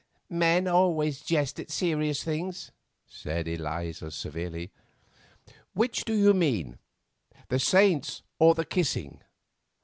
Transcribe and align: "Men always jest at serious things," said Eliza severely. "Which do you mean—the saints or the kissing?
"Men 0.31 0.67
always 0.67 1.21
jest 1.21 1.59
at 1.59 1.69
serious 1.69 2.23
things," 2.23 2.71
said 3.07 3.47
Eliza 3.47 4.09
severely. 4.09 4.71
"Which 5.73 6.05
do 6.05 6.15
you 6.15 6.33
mean—the 6.33 7.59
saints 7.59 8.23
or 8.39 8.55
the 8.55 8.65
kissing? 8.65 9.21